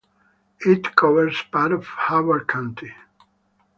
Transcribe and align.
It 0.65 0.95
covers 0.95 1.43
part 1.51 1.71
of 1.71 1.85
Howard 1.85 2.47
County. 2.47 2.91